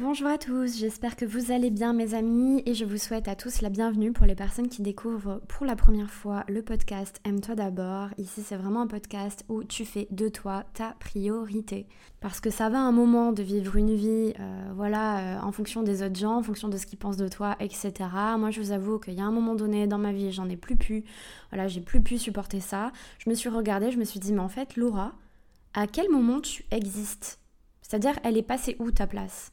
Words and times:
Bonjour 0.00 0.28
à 0.28 0.38
tous, 0.38 0.78
j'espère 0.78 1.16
que 1.16 1.24
vous 1.24 1.50
allez 1.50 1.70
bien 1.70 1.92
mes 1.92 2.14
amis 2.14 2.62
et 2.66 2.74
je 2.74 2.84
vous 2.84 2.98
souhaite 2.98 3.26
à 3.26 3.34
tous 3.34 3.62
la 3.62 3.68
bienvenue 3.68 4.12
pour 4.12 4.26
les 4.26 4.36
personnes 4.36 4.68
qui 4.68 4.80
découvrent 4.80 5.40
pour 5.48 5.66
la 5.66 5.74
première 5.74 6.12
fois 6.12 6.44
le 6.46 6.62
podcast 6.62 7.20
Aime-toi 7.24 7.56
d'abord. 7.56 8.10
Ici 8.16 8.44
c'est 8.44 8.54
vraiment 8.54 8.82
un 8.82 8.86
podcast 8.86 9.44
où 9.48 9.64
tu 9.64 9.84
fais 9.84 10.06
de 10.12 10.28
toi 10.28 10.62
ta 10.72 10.94
priorité. 11.00 11.88
Parce 12.20 12.38
que 12.38 12.48
ça 12.48 12.68
va 12.68 12.78
un 12.78 12.92
moment 12.92 13.32
de 13.32 13.42
vivre 13.42 13.74
une 13.74 13.92
vie 13.92 14.34
euh, 14.38 14.70
voilà, 14.76 15.18
euh, 15.18 15.40
en 15.40 15.50
fonction 15.50 15.82
des 15.82 16.04
autres 16.04 16.14
gens, 16.14 16.36
en 16.36 16.42
fonction 16.44 16.68
de 16.68 16.76
ce 16.76 16.86
qu'ils 16.86 17.00
pensent 17.00 17.16
de 17.16 17.26
toi, 17.26 17.56
etc. 17.58 17.92
Moi 18.38 18.52
je 18.52 18.60
vous 18.60 18.70
avoue 18.70 19.00
qu'il 19.00 19.14
y 19.14 19.20
a 19.20 19.24
un 19.24 19.32
moment 19.32 19.56
donné 19.56 19.88
dans 19.88 19.98
ma 19.98 20.12
vie 20.12 20.30
j'en 20.30 20.48
ai 20.48 20.56
plus 20.56 20.76
pu, 20.76 21.02
voilà 21.50 21.66
j'ai 21.66 21.80
plus 21.80 22.00
pu 22.00 22.18
supporter 22.18 22.60
ça. 22.60 22.92
Je 23.18 23.28
me 23.28 23.34
suis 23.34 23.48
regardée, 23.48 23.90
je 23.90 23.98
me 23.98 24.04
suis 24.04 24.20
dit 24.20 24.32
mais 24.32 24.38
en 24.38 24.48
fait 24.48 24.76
Laura, 24.76 25.14
à 25.74 25.88
quel 25.88 26.08
moment 26.08 26.40
tu 26.40 26.64
existes? 26.70 27.40
C'est-à-dire 27.82 28.16
elle 28.22 28.36
est 28.36 28.42
passée 28.42 28.76
où 28.78 28.92
ta 28.92 29.08
place? 29.08 29.50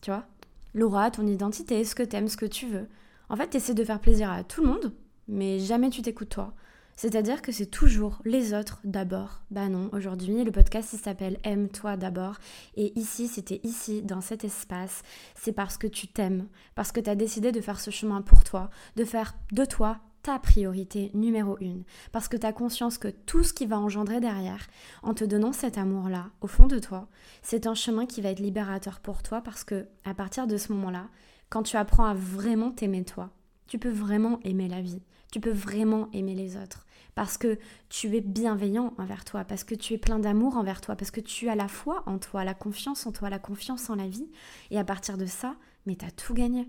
Tu 0.00 0.10
vois? 0.10 0.26
Laura, 0.74 1.10
ton 1.10 1.26
identité, 1.26 1.84
ce 1.84 1.94
que 1.94 2.02
t'aimes, 2.02 2.28
ce 2.28 2.36
que 2.36 2.46
tu 2.46 2.66
veux. 2.66 2.88
En 3.28 3.36
fait, 3.36 3.48
t'essaies 3.48 3.74
de 3.74 3.84
faire 3.84 4.00
plaisir 4.00 4.30
à 4.30 4.44
tout 4.44 4.62
le 4.62 4.68
monde, 4.68 4.92
mais 5.26 5.58
jamais 5.58 5.90
tu 5.90 6.02
t'écoutes 6.02 6.30
toi. 6.30 6.54
C'est-à-dire 6.96 7.42
que 7.42 7.52
c'est 7.52 7.66
toujours 7.66 8.20
les 8.24 8.54
autres 8.54 8.80
d'abord. 8.82 9.42
Bah 9.52 9.68
non, 9.68 9.88
aujourd'hui, 9.92 10.42
le 10.42 10.50
podcast 10.50 10.96
s'appelle 10.96 11.38
Aime-toi 11.44 11.96
d'abord. 11.96 12.38
Et 12.74 12.98
ici, 12.98 13.28
c'était 13.28 13.60
ici, 13.62 14.02
dans 14.02 14.20
cet 14.20 14.42
espace, 14.42 15.02
c'est 15.36 15.52
parce 15.52 15.78
que 15.78 15.86
tu 15.86 16.08
t'aimes, 16.08 16.48
parce 16.74 16.90
que 16.90 16.98
tu 16.98 17.08
as 17.08 17.14
décidé 17.14 17.52
de 17.52 17.60
faire 17.60 17.78
ce 17.78 17.92
chemin 17.92 18.20
pour 18.20 18.42
toi, 18.42 18.68
de 18.96 19.04
faire 19.04 19.36
de 19.52 19.64
toi 19.64 20.00
ta 20.22 20.38
priorité 20.38 21.10
numéro 21.14 21.56
une, 21.60 21.84
parce 22.12 22.28
que 22.28 22.36
tu 22.36 22.46
as 22.46 22.52
conscience 22.52 22.98
que 22.98 23.08
tout 23.08 23.42
ce 23.42 23.52
qui 23.52 23.66
va 23.66 23.78
engendrer 23.78 24.20
derrière, 24.20 24.66
en 25.02 25.14
te 25.14 25.24
donnant 25.24 25.52
cet 25.52 25.78
amour-là, 25.78 26.30
au 26.40 26.46
fond 26.46 26.66
de 26.66 26.78
toi, 26.78 27.08
c'est 27.42 27.66
un 27.66 27.74
chemin 27.74 28.06
qui 28.06 28.20
va 28.20 28.30
être 28.30 28.40
libérateur 28.40 29.00
pour 29.00 29.22
toi, 29.22 29.40
parce 29.40 29.64
que 29.64 29.86
à 30.04 30.14
partir 30.14 30.46
de 30.46 30.56
ce 30.56 30.72
moment-là, 30.72 31.08
quand 31.50 31.62
tu 31.62 31.76
apprends 31.76 32.04
à 32.04 32.14
vraiment 32.14 32.70
t'aimer 32.70 33.04
toi, 33.04 33.30
tu 33.66 33.78
peux 33.78 33.90
vraiment 33.90 34.40
aimer 34.44 34.68
la 34.68 34.82
vie, 34.82 35.02
tu 35.32 35.40
peux 35.40 35.52
vraiment 35.52 36.08
aimer 36.12 36.34
les 36.34 36.56
autres, 36.56 36.86
parce 37.14 37.38
que 37.38 37.58
tu 37.88 38.16
es 38.16 38.20
bienveillant 38.20 38.94
envers 38.98 39.24
toi, 39.24 39.44
parce 39.44 39.64
que 39.64 39.74
tu 39.74 39.94
es 39.94 39.98
plein 39.98 40.18
d'amour 40.18 40.56
envers 40.56 40.80
toi, 40.80 40.96
parce 40.96 41.10
que 41.10 41.20
tu 41.20 41.48
as 41.48 41.54
la 41.54 41.68
foi 41.68 42.02
en 42.06 42.18
toi, 42.18 42.44
la 42.44 42.54
confiance 42.54 43.06
en 43.06 43.12
toi, 43.12 43.30
la 43.30 43.38
confiance 43.38 43.90
en 43.90 43.94
la 43.94 44.08
vie, 44.08 44.30
et 44.70 44.78
à 44.78 44.84
partir 44.84 45.16
de 45.16 45.26
ça, 45.26 45.56
mais 45.86 45.96
tu 45.96 46.04
as 46.04 46.10
tout 46.10 46.34
gagné. 46.34 46.68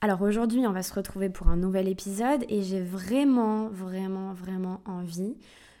Alors 0.00 0.22
aujourd'hui, 0.22 0.66
on 0.66 0.72
va 0.72 0.82
se 0.82 0.94
retrouver 0.94 1.30
pour 1.30 1.48
un 1.48 1.56
nouvel 1.56 1.88
épisode 1.88 2.44
et 2.48 2.62
j'ai 2.62 2.82
vraiment, 2.82 3.68
vraiment, 3.68 4.32
vraiment 4.34 4.80
envie 4.84 5.36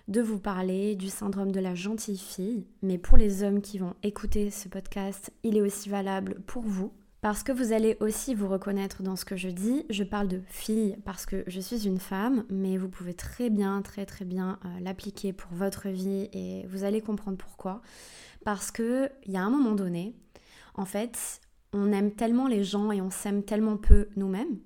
de 0.08 0.20
vous 0.20 0.38
parler 0.38 0.94
du 0.94 1.08
syndrome 1.08 1.52
de 1.52 1.60
la 1.60 1.74
gentille 1.74 2.18
fille. 2.18 2.66
Mais 2.82 2.98
pour 2.98 3.18
les 3.18 3.42
hommes 3.42 3.60
qui 3.60 3.78
vont 3.78 3.94
écouter 4.02 4.50
ce 4.50 4.68
podcast, 4.68 5.32
il 5.42 5.56
est 5.56 5.62
aussi 5.62 5.88
valable 5.88 6.40
pour 6.46 6.62
vous. 6.62 6.92
Parce 7.22 7.42
que 7.42 7.50
vous 7.50 7.72
allez 7.72 7.96
aussi 7.98 8.34
vous 8.34 8.46
reconnaître 8.46 9.02
dans 9.02 9.16
ce 9.16 9.24
que 9.24 9.36
je 9.36 9.48
dis. 9.48 9.84
Je 9.90 10.04
parle 10.04 10.28
de 10.28 10.42
fille 10.46 10.96
parce 11.04 11.26
que 11.26 11.42
je 11.48 11.60
suis 11.60 11.86
une 11.86 11.98
femme, 11.98 12.44
mais 12.50 12.76
vous 12.76 12.88
pouvez 12.88 13.14
très 13.14 13.50
bien, 13.50 13.82
très 13.82 14.06
très 14.06 14.24
bien 14.24 14.60
euh, 14.64 14.68
l'appliquer 14.80 15.32
pour 15.32 15.52
votre 15.52 15.88
vie 15.88 16.28
et 16.32 16.66
vous 16.68 16.84
allez 16.84 17.00
comprendre 17.00 17.36
pourquoi. 17.36 17.82
Parce 18.44 18.70
qu'il 18.70 19.10
y 19.26 19.36
a 19.36 19.42
un 19.42 19.50
moment 19.50 19.74
donné, 19.74 20.14
en 20.74 20.84
fait, 20.84 21.40
on 21.76 21.92
aime 21.92 22.12
tellement 22.12 22.48
les 22.48 22.64
gens 22.64 22.90
et 22.90 23.00
on 23.00 23.10
s'aime 23.10 23.42
tellement 23.42 23.76
peu 23.76 24.08
nous-mêmes 24.16 24.58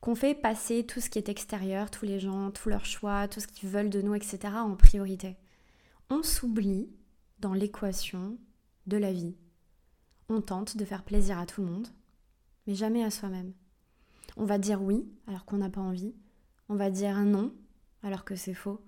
qu'on 0.00 0.14
fait 0.14 0.34
passer 0.34 0.84
tout 0.84 1.00
ce 1.00 1.10
qui 1.10 1.18
est 1.18 1.28
extérieur, 1.28 1.90
tous 1.90 2.04
les 2.04 2.20
gens, 2.20 2.50
tous 2.50 2.68
leurs 2.68 2.84
choix, 2.84 3.26
tout 3.28 3.40
ce 3.40 3.46
qu'ils 3.46 3.68
veulent 3.68 3.90
de 3.90 4.00
nous, 4.00 4.14
etc. 4.14 4.38
en 4.54 4.76
priorité. 4.76 5.36
On 6.10 6.22
s'oublie 6.22 6.88
dans 7.40 7.52
l'équation 7.52 8.38
de 8.86 8.96
la 8.96 9.12
vie. 9.12 9.36
On 10.28 10.40
tente 10.40 10.76
de 10.76 10.84
faire 10.84 11.02
plaisir 11.02 11.38
à 11.38 11.46
tout 11.46 11.62
le 11.62 11.68
monde, 11.68 11.88
mais 12.66 12.74
jamais 12.74 13.02
à 13.02 13.10
soi-même. 13.10 13.52
On 14.36 14.44
va 14.44 14.58
dire 14.58 14.82
oui 14.82 15.08
alors 15.26 15.44
qu'on 15.44 15.58
n'a 15.58 15.70
pas 15.70 15.80
envie. 15.80 16.14
On 16.68 16.76
va 16.76 16.90
dire 16.90 17.18
non 17.18 17.52
alors 18.02 18.24
que 18.24 18.36
c'est 18.36 18.54
faux 18.54 18.80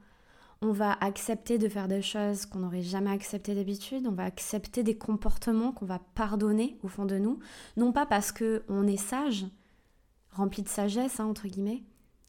on 0.62 0.72
va 0.72 0.92
accepter 1.00 1.58
de 1.58 1.68
faire 1.68 1.88
des 1.88 2.02
choses 2.02 2.44
qu'on 2.46 2.60
n'aurait 2.60 2.82
jamais 2.82 3.10
acceptées 3.10 3.54
d'habitude, 3.54 4.06
on 4.06 4.12
va 4.12 4.24
accepter 4.24 4.82
des 4.82 4.96
comportements 4.96 5.72
qu'on 5.72 5.86
va 5.86 6.00
pardonner 6.14 6.76
au 6.82 6.88
fond 6.88 7.06
de 7.06 7.16
nous, 7.16 7.38
non 7.76 7.92
pas 7.92 8.04
parce 8.04 8.30
que 8.30 8.62
on 8.68 8.86
est 8.86 8.98
sage, 8.98 9.46
rempli 10.32 10.62
de 10.62 10.68
sagesse 10.68 11.18
hein, 11.18 11.24
entre 11.24 11.48
guillemets, 11.48 11.82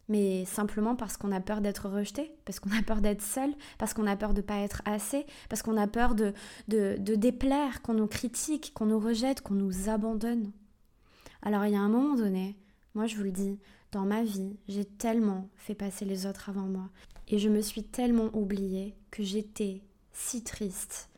mais 0.08 0.46
simplement 0.46 0.96
parce 0.96 1.18
qu'on 1.18 1.32
a 1.32 1.42
peur 1.42 1.62
d'être 1.62 1.90
rejeté, 1.90 2.34
parce 2.46 2.60
qu'on 2.60 2.72
a 2.72 2.82
peur 2.82 3.02
d'être 3.02 3.22
seul, 3.22 3.54
parce 3.78 3.94
qu'on 3.94 4.08
a 4.08 4.16
peur 4.16 4.34
de 4.34 4.42
ne 4.42 4.46
pas 4.46 4.60
être 4.60 4.82
assez, 4.86 5.26
parce 5.50 5.62
qu'on 5.62 5.78
a 5.78 5.88
peur 5.88 6.16
de, 6.16 6.34
de, 6.70 6.96
de 7.00 7.16
déplaire, 7.16 7.82
qu'on 7.82 7.94
nous 7.94 8.08
critique, 8.08 8.72
qu'on 8.74 8.86
nous 8.86 9.00
rejette, 9.00 9.42
qu'on 9.42 9.54
nous 9.56 9.90
abandonne. 9.90 10.52
Alors 11.42 11.66
il 11.66 11.74
y 11.74 11.76
a 11.76 11.82
un 11.82 11.90
moment 11.90 12.16
donné, 12.16 12.58
moi 12.96 13.08
je 13.08 13.18
vous 13.18 13.24
le 13.24 13.32
dis, 13.32 13.60
dans 13.92 14.06
ma 14.06 14.24
vie, 14.24 14.56
j'ai 14.70 14.86
tellement 14.86 15.50
fait 15.58 15.76
passer 15.76 16.06
les 16.06 16.26
autres 16.26 16.50
avant 16.50 16.62
moi. 16.62 16.90
Et 17.28 17.40
je 17.40 17.50
me 17.50 17.62
suis 17.62 17.84
tellement 17.84 18.30
oubliée 18.34 18.96
que 19.10 19.24
j'étais 19.24 19.82
si 20.14 20.44
triste, 20.44 21.10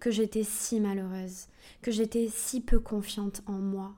que 0.00 0.10
j'étais 0.10 0.44
si 0.44 0.80
malheureuse, 0.80 1.46
que 1.82 1.90
j'étais 1.90 2.28
si 2.28 2.60
peu 2.60 2.80
confiante 2.80 3.42
en 3.46 3.58
moi. 3.58 3.94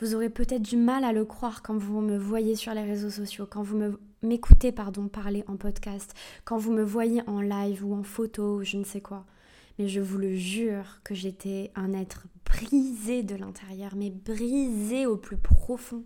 Vous 0.00 0.14
aurez 0.14 0.30
peut-être 0.30 0.62
du 0.62 0.76
mal 0.76 1.02
à 1.02 1.12
le 1.12 1.24
croire 1.24 1.62
quand 1.62 1.76
vous 1.76 2.00
me 2.00 2.16
voyez 2.16 2.54
sur 2.54 2.72
les 2.72 2.84
réseaux 2.84 3.10
sociaux, 3.10 3.46
quand 3.50 3.62
vous 3.62 3.96
m'écoutez 4.22 4.70
pardon 4.70 5.08
parler 5.08 5.42
en 5.48 5.56
podcast, 5.56 6.14
quand 6.44 6.56
vous 6.56 6.72
me 6.72 6.84
voyez 6.84 7.22
en 7.28 7.40
live 7.40 7.84
ou 7.84 7.94
en 7.94 8.04
photo 8.04 8.58
ou 8.58 8.64
je 8.64 8.76
ne 8.76 8.84
sais 8.84 9.00
quoi. 9.00 9.26
Mais 9.78 9.88
je 9.88 10.00
vous 10.00 10.18
le 10.18 10.36
jure 10.36 11.00
que 11.02 11.14
j'étais 11.14 11.72
un 11.74 11.92
être 11.92 12.26
brisé 12.44 13.22
de 13.22 13.34
l'intérieur, 13.34 13.94
mais 13.96 14.10
brisé 14.10 15.06
au 15.06 15.16
plus 15.16 15.36
profond. 15.36 16.04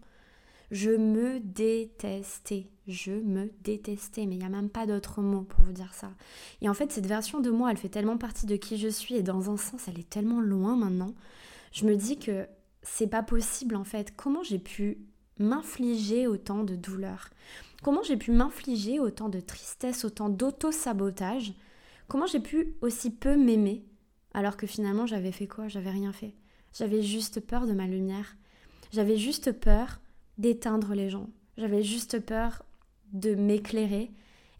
Je 0.72 0.90
me 0.90 1.38
détestais. 1.38 2.66
Je 2.88 3.12
me 3.12 3.52
détestais. 3.62 4.24
Mais 4.26 4.36
il 4.36 4.38
n'y 4.38 4.44
a 4.44 4.48
même 4.48 4.70
pas 4.70 4.86
d'autre 4.86 5.20
mot 5.20 5.42
pour 5.42 5.62
vous 5.62 5.72
dire 5.72 5.92
ça. 5.92 6.10
Et 6.62 6.68
en 6.68 6.74
fait, 6.74 6.90
cette 6.90 7.06
version 7.06 7.40
de 7.40 7.50
moi, 7.50 7.70
elle 7.70 7.76
fait 7.76 7.90
tellement 7.90 8.16
partie 8.16 8.46
de 8.46 8.56
qui 8.56 8.78
je 8.78 8.88
suis. 8.88 9.14
Et 9.14 9.22
dans 9.22 9.50
un 9.50 9.58
sens, 9.58 9.86
elle 9.86 10.00
est 10.00 10.08
tellement 10.08 10.40
loin 10.40 10.74
maintenant. 10.74 11.14
Je 11.72 11.84
me 11.84 11.94
dis 11.94 12.18
que 12.18 12.46
c'est 12.82 13.06
pas 13.06 13.22
possible 13.22 13.76
en 13.76 13.84
fait. 13.84 14.14
Comment 14.16 14.42
j'ai 14.42 14.58
pu 14.58 14.98
m'infliger 15.38 16.26
autant 16.26 16.64
de 16.64 16.74
douleur 16.74 17.28
Comment 17.82 18.02
j'ai 18.02 18.16
pu 18.16 18.30
m'infliger 18.30 18.98
autant 18.98 19.28
de 19.28 19.40
tristesse, 19.40 20.04
autant 20.04 20.28
d'auto-sabotage? 20.28 21.52
Comment 22.08 22.26
j'ai 22.26 22.40
pu 22.40 22.74
aussi 22.80 23.10
peu 23.10 23.36
m'aimer 23.36 23.84
alors 24.34 24.56
que 24.56 24.66
finalement 24.66 25.04
j'avais 25.06 25.32
fait 25.32 25.46
quoi? 25.46 25.68
J'avais 25.68 25.90
rien 25.90 26.12
fait. 26.12 26.34
J'avais 26.72 27.02
juste 27.02 27.40
peur 27.40 27.66
de 27.66 27.72
ma 27.72 27.86
lumière. 27.86 28.36
J'avais 28.92 29.16
juste 29.16 29.52
peur 29.52 30.01
d'éteindre 30.38 30.94
les 30.94 31.10
gens. 31.10 31.28
J'avais 31.56 31.82
juste 31.82 32.20
peur 32.20 32.64
de 33.12 33.34
m'éclairer. 33.34 34.10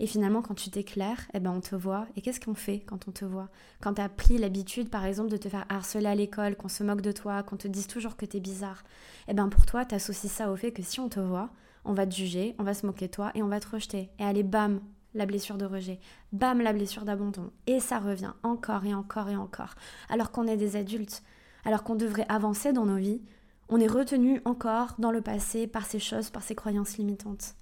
Et 0.01 0.07
finalement, 0.07 0.43
quand 0.43 0.55
tu 0.55 0.71
t'éclaires, 0.71 1.29
eh 1.33 1.41
ben, 1.41 1.53
on 1.53 1.61
te 1.61 1.77
voit. 1.77 2.07
Et 2.17 2.23
qu'est-ce 2.23 2.41
qu'on 2.41 2.55
fait 2.55 2.81
quand 2.81 3.07
on 3.07 3.13
te 3.13 3.25
voit? 3.25 3.49
Quand 3.81 3.95
tu 3.95 4.01
as 4.01 4.09
pris 4.09 4.37
l'habitude, 4.37 4.91
par 4.91 5.05
exemple, 5.05 5.31
de 5.31 5.37
te 5.37 5.49
faire 5.49 5.65
harceler 5.69 6.07
à 6.07 6.15
l'école, 6.15 6.57
qu'on 6.57 6.69
se 6.69 6.83
moque 6.83 7.03
de 7.03 7.13
toi, 7.13 7.43
qu'on 7.43 7.57
te 7.57 7.69
dise 7.69 7.87
toujours 7.87 8.17
que 8.17 8.27
tu 8.27 8.39
es 8.39 8.41
bizarre, 8.41 8.83
eh 9.29 9.35
ben, 9.35 9.49
pour 9.49 9.65
toi, 9.65 9.85
tu 9.85 9.95
associes 9.95 10.29
ça 10.29 10.51
au 10.51 10.57
fait 10.57 10.73
que 10.73 10.83
si 10.83 10.99
on 10.99 11.09
te 11.09 11.21
voit, 11.21 11.51
on 11.85 11.93
va 11.93 12.07
te 12.07 12.15
juger, 12.15 12.55
on 12.59 12.65
va 12.65 12.75
se 12.75 12.87
moquer 12.87 13.07
de 13.07 13.13
toi 13.13 13.31
et 13.35 13.43
on 13.43 13.49
va 13.49 13.61
te 13.61 13.69
rejeter. 13.69 14.11
Et 14.19 14.25
allez, 14.25 14.43
bam, 14.43 14.81
la 15.15 15.27
blessure 15.27 15.59
de 15.59 15.67
rejet, 15.67 16.01
bam, 16.33 16.61
la 16.61 16.73
blessure 16.73 17.05
d'abandon. 17.05 17.51
Et 17.67 17.81
ça 17.81 17.99
revient 17.99 18.33
encore 18.43 18.85
et 18.85 18.95
encore 18.95 19.29
et 19.29 19.37
encore. 19.37 19.75
Alors 20.09 20.31
qu'on 20.31 20.47
est 20.47 20.57
des 20.57 20.77
adultes, 20.77 21.23
alors 21.65 21.85
qu'on 21.85 21.95
devrait 21.95 22.27
avancer 22.29 22.73
dans 22.73 22.87
nos 22.87 22.97
vies, 22.97 23.23
on 23.69 23.81
est 23.81 23.87
retenu 23.87 24.41
encore 24.45 24.95
dans 24.99 25.11
le 25.11 25.23
passé 25.23 25.67
par 25.67 25.87
ces 25.87 25.99
choses, 25.99 26.31
par 26.31 26.43
ces 26.43 26.55
croyances 26.55 26.99
limitantes. 26.99 27.55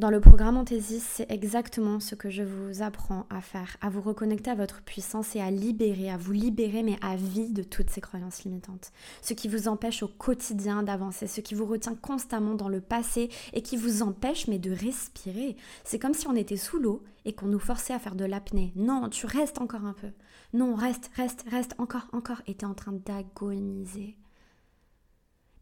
Dans 0.00 0.08
le 0.08 0.20
programme 0.22 0.56
Anthésis, 0.56 1.02
c'est 1.02 1.30
exactement 1.30 2.00
ce 2.00 2.14
que 2.14 2.30
je 2.30 2.42
vous 2.42 2.80
apprends 2.80 3.26
à 3.28 3.42
faire, 3.42 3.76
à 3.82 3.90
vous 3.90 4.00
reconnecter 4.00 4.50
à 4.50 4.54
votre 4.54 4.80
puissance 4.80 5.36
et 5.36 5.42
à 5.42 5.50
libérer, 5.50 6.10
à 6.10 6.16
vous 6.16 6.32
libérer, 6.32 6.82
mais 6.82 6.96
à 7.02 7.16
vie 7.16 7.50
de 7.50 7.62
toutes 7.62 7.90
ces 7.90 8.00
croyances 8.00 8.44
limitantes. 8.44 8.92
Ce 9.20 9.34
qui 9.34 9.46
vous 9.46 9.68
empêche 9.68 10.02
au 10.02 10.08
quotidien 10.08 10.82
d'avancer, 10.82 11.26
ce 11.26 11.42
qui 11.42 11.54
vous 11.54 11.66
retient 11.66 11.94
constamment 11.94 12.54
dans 12.54 12.70
le 12.70 12.80
passé 12.80 13.28
et 13.52 13.60
qui 13.60 13.76
vous 13.76 14.00
empêche, 14.00 14.48
mais 14.48 14.58
de 14.58 14.70
respirer. 14.70 15.58
C'est 15.84 15.98
comme 15.98 16.14
si 16.14 16.26
on 16.28 16.34
était 16.34 16.56
sous 16.56 16.78
l'eau 16.78 17.04
et 17.26 17.34
qu'on 17.34 17.48
nous 17.48 17.58
forçait 17.58 17.92
à 17.92 17.98
faire 17.98 18.14
de 18.14 18.24
l'apnée. 18.24 18.72
Non, 18.76 19.10
tu 19.10 19.26
restes 19.26 19.60
encore 19.60 19.84
un 19.84 19.92
peu. 19.92 20.08
Non, 20.54 20.76
reste, 20.76 21.10
reste, 21.14 21.44
reste 21.50 21.74
encore, 21.76 22.08
encore. 22.12 22.40
Et 22.46 22.54
tu 22.54 22.64
es 22.64 22.68
en 22.68 22.72
train 22.72 22.92
d'agoniser. 22.92 24.16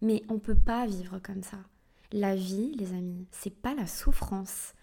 Mais 0.00 0.22
on 0.28 0.34
ne 0.34 0.38
peut 0.38 0.54
pas 0.54 0.86
vivre 0.86 1.18
comme 1.18 1.42
ça. 1.42 1.58
La 2.12 2.34
vie, 2.34 2.74
les 2.76 2.92
amis, 2.92 3.26
c'est 3.30 3.54
pas 3.54 3.74
la 3.74 3.86
souffrance. 3.86 4.74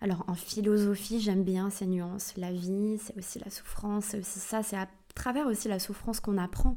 Alors 0.00 0.24
en 0.28 0.34
philosophie, 0.34 1.20
j'aime 1.20 1.44
bien 1.44 1.70
ces 1.70 1.86
nuances. 1.86 2.36
La 2.36 2.52
vie, 2.52 2.98
c'est 2.98 3.16
aussi 3.16 3.38
la 3.38 3.50
souffrance, 3.50 4.06
c'est 4.06 4.18
aussi 4.18 4.38
ça, 4.38 4.62
c'est 4.62 4.76
à 4.76 4.88
travers 5.14 5.46
aussi 5.46 5.68
la 5.68 5.78
souffrance 5.78 6.20
qu'on 6.20 6.36
apprend. 6.36 6.76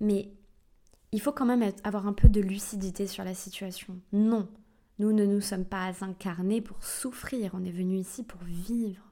Mais 0.00 0.30
il 1.12 1.20
faut 1.20 1.32
quand 1.32 1.46
même 1.46 1.72
avoir 1.82 2.06
un 2.06 2.12
peu 2.12 2.28
de 2.28 2.40
lucidité 2.40 3.06
sur 3.06 3.24
la 3.24 3.34
situation. 3.34 3.98
Non, 4.12 4.48
nous 4.98 5.12
ne 5.12 5.24
nous 5.26 5.40
sommes 5.40 5.64
pas 5.64 5.92
incarnés 6.02 6.60
pour 6.60 6.84
souffrir, 6.84 7.52
on 7.54 7.64
est 7.64 7.70
venu 7.70 7.96
ici 7.96 8.22
pour 8.22 8.42
vivre. 8.44 9.02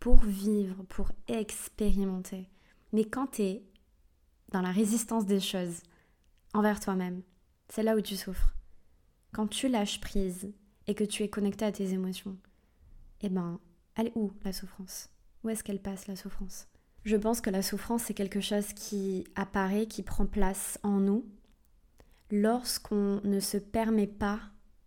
Pour 0.00 0.16
vivre, 0.16 0.84
pour 0.88 1.10
expérimenter. 1.26 2.48
Mais 2.92 3.04
quand 3.04 3.32
tu 3.32 3.42
es 3.42 3.62
dans 4.52 4.62
la 4.62 4.70
résistance 4.70 5.26
des 5.26 5.40
choses, 5.40 5.82
envers 6.58 6.80
toi-même. 6.80 7.22
C'est 7.68 7.84
là 7.84 7.96
où 7.96 8.00
tu 8.00 8.16
souffres. 8.16 8.56
Quand 9.32 9.46
tu 9.46 9.68
lâches 9.68 10.00
prise 10.00 10.52
et 10.88 10.94
que 10.94 11.04
tu 11.04 11.22
es 11.22 11.28
connecté 11.28 11.64
à 11.64 11.70
tes 11.70 11.92
émotions, 11.92 12.36
eh 13.20 13.28
ben, 13.28 13.60
elle 13.94 14.08
est 14.08 14.16
où 14.16 14.32
la 14.44 14.52
souffrance? 14.52 15.08
Où 15.44 15.50
est-ce 15.50 15.62
qu'elle 15.62 15.80
passe 15.80 16.08
la 16.08 16.16
souffrance? 16.16 16.66
Je 17.04 17.14
pense 17.14 17.40
que 17.40 17.50
la 17.50 17.62
souffrance 17.62 18.02
c'est 18.04 18.14
quelque 18.14 18.40
chose 18.40 18.72
qui 18.72 19.24
apparaît, 19.36 19.86
qui 19.86 20.02
prend 20.02 20.26
place 20.26 20.80
en 20.82 20.98
nous 20.98 21.24
lorsqu'on 22.32 23.20
ne 23.22 23.38
se 23.38 23.56
permet 23.56 24.08
pas 24.08 24.40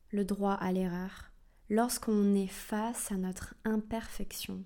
le 0.10 0.26
droit 0.26 0.54
à 0.54 0.74
l'erreur, 0.74 1.32
lorsqu'on 1.70 2.36
est 2.36 2.48
face 2.48 3.14
à 3.14 3.16
notre 3.16 3.56
imperfection. 3.64 4.62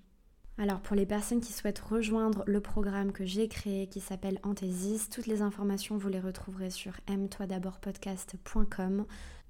Alors 0.57 0.79
pour 0.79 0.95
les 0.95 1.05
personnes 1.05 1.41
qui 1.41 1.51
souhaitent 1.51 1.79
rejoindre 1.79 2.43
le 2.47 2.61
programme 2.61 3.11
que 3.11 3.25
j'ai 3.25 3.49
créé 3.49 3.87
qui 3.87 3.99
s'appelle 3.99 4.39
Anthésis, 4.43 5.09
toutes 5.09 5.27
les 5.27 5.41
informations 5.41 5.97
vous 5.97 6.07
les 6.07 6.21
retrouverez 6.21 6.69
sur 6.69 6.93
aime-toi 7.07 7.45
d'abord 7.45 7.79
podcast.com 7.79 9.05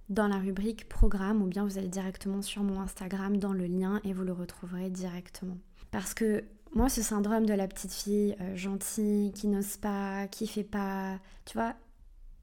dans 0.09 0.27
la 0.27 0.37
rubrique 0.37 0.89
programme 0.89 1.43
ou 1.43 1.45
bien 1.45 1.63
vous 1.63 1.77
allez 1.77 1.89
directement 1.89 2.41
sur 2.41 2.63
mon 2.63 2.79
Instagram 2.79 3.37
dans 3.37 3.53
le 3.53 3.67
lien 3.67 4.01
et 4.03 4.13
vous 4.13 4.23
le 4.23 4.33
retrouverez 4.33 4.89
directement. 4.89 5.57
Parce 5.91 6.15
que 6.15 6.43
moi 6.73 6.89
ce 6.89 7.03
syndrome 7.03 7.45
de 7.45 7.53
la 7.53 7.67
petite 7.67 7.93
fille 7.93 8.35
euh, 8.41 8.55
gentille 8.55 9.31
qui 9.31 9.47
n'ose 9.47 9.77
pas, 9.77 10.27
qui 10.27 10.47
fait 10.47 10.63
pas, 10.63 11.19
tu 11.45 11.55
vois, 11.55 11.75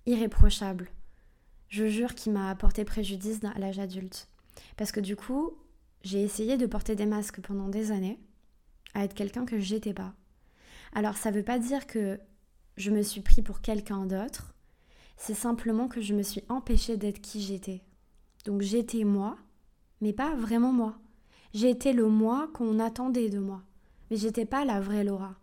irréprochable. 0.07 0.89
Je 1.69 1.89
jure 1.89 2.15
qu'il 2.15 2.33
m'a 2.33 2.49
apporté 2.49 2.85
préjudice 2.85 3.41
à 3.43 3.59
l'âge 3.59 3.81
adulte. 3.81 4.29
Parce 4.77 4.93
que 4.93 5.01
du 5.01 5.17
coup, 5.17 5.57
j'ai 6.03 6.23
essayé 6.23 6.57
de 6.57 6.67
porter 6.67 6.95
des 6.95 7.07
masques 7.07 7.41
pendant 7.41 7.69
des 7.69 7.91
années, 7.91 8.21
à 8.95 9.05
être 9.05 9.15
quelqu'un 9.15 9.45
que 9.45 9.59
j'étais 9.59 9.95
pas. 9.95 10.15
Alors 10.93 11.17
ça 11.17 11.31
veut 11.31 11.43
pas 11.43 11.59
dire 11.59 11.87
que 11.87 12.19
je 12.77 12.91
me 12.91 13.03
suis 13.03 13.21
pris 13.21 13.43
pour 13.43 13.61
quelqu'un 13.61 14.07
d'autre, 14.07 14.55
c'est 15.17 15.35
simplement 15.35 15.89
que 15.89 16.01
je 16.01 16.15
me 16.15 16.23
suis 16.23 16.43
empêchée 16.49 16.97
d'être 16.97 17.21
qui 17.21 17.41
j'étais. 17.41 17.83
Donc 18.45 18.63
j'étais 18.63 19.05
moi, 19.05 19.37
mais 20.01 20.13
pas 20.13 20.35
vraiment 20.35 20.73
moi. 20.73 20.99
J'étais 21.55 21.93
le 21.93 22.09
moi 22.09 22.49
qu'on 22.55 22.79
attendait 22.79 23.29
de 23.29 23.39
moi, 23.39 23.63
mais 24.11 24.17
j'étais 24.17 24.47
pas 24.47 24.65
la 24.65 24.81
vraie 24.81 25.05
Laura. 25.05 25.35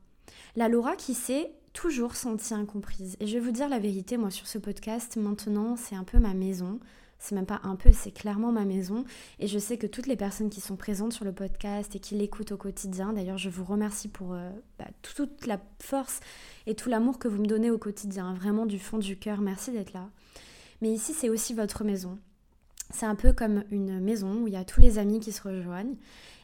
La 0.56 0.68
Laura 0.68 0.96
qui 0.96 1.13
sait 1.13 1.51
toujours 1.74 2.16
sentie 2.16 2.54
incomprise. 2.54 3.16
Et 3.19 3.28
je 3.28 3.38
vais 3.38 3.46
vous 3.46 3.51
dire 3.51 3.69
la 3.69 3.80
vérité, 3.80 4.18
moi 4.18 4.31
sur 4.31 4.48
ce 4.48 4.57
podcast, 4.57 5.18
maintenant 5.18 5.75
c'est 5.75 5.96
un 5.96 6.04
peu 6.04 6.19
ma 6.19 6.34
maison. 6.34 6.80
C'est 7.19 7.36
même 7.36 7.45
pas 7.45 7.60
un 7.63 7.75
peu, 7.75 7.92
c'est 7.92 8.12
clairement 8.12 8.51
ma 8.51 8.66
maison. 8.66 9.04
Et 9.39 9.48
je 9.48 9.60
sais 9.60 9.77
que 9.77 9.88
toutes 9.88 10.07
les 10.07 10.16
personnes 10.16 10.50
qui 10.50 10.62
sont 10.62 10.77
présentes 10.77 11.13
sur 11.13 11.25
le 11.25 11.33
podcast 11.33 11.95
et 11.95 12.00
qui 12.00 12.16
l'écoutent 12.16 12.54
au 12.54 12.57
quotidien, 12.57 13.13
d'ailleurs 13.13 13.38
je 13.38 13.50
vous 13.50 13.66
remercie 13.66 14.07
pour 14.07 14.33
euh, 14.33 14.50
bah, 14.80 14.88
toute 15.01 15.45
la 15.45 15.60
force 15.80 16.21
et 16.66 16.75
tout 16.75 16.89
l'amour 16.89 17.19
que 17.19 17.27
vous 17.27 17.42
me 17.42 17.48
donnez 17.48 17.71
au 17.71 17.77
quotidien, 17.77 18.33
vraiment 18.33 18.66
du 18.66 18.80
fond 18.80 18.98
du 18.98 19.18
cœur, 19.18 19.42
merci 19.42 19.71
d'être 19.71 19.94
là. 19.94 20.10
Mais 20.81 20.89
ici 20.89 21.13
c'est 21.13 21.30
aussi 21.30 21.54
votre 21.54 21.83
maison. 21.83 22.18
C'est 22.92 23.06
un 23.06 23.16
peu 23.16 23.33
comme 23.33 23.63
une 23.69 24.00
maison 24.00 24.42
où 24.42 24.48
il 24.48 24.54
y 24.54 24.57
a 24.57 24.63
tous 24.63 24.81
les 24.81 24.98
amis 24.98 25.19
qui 25.19 25.31
se 25.31 25.42
rejoignent 25.42 25.98